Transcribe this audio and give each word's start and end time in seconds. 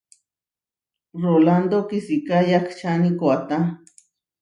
Rolándo 1.23 1.77
kisiká 1.89 2.37
yahčáni 2.51 3.11
koatá. 3.19 3.57